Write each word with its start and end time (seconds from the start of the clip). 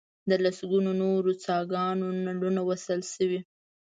د 0.29 0.31
لسګونو 0.43 0.91
نورو 1.01 1.31
څاګانو 1.45 2.05
نلونه 2.25 2.61
وصل 2.69 3.01
شوي. 3.13 3.39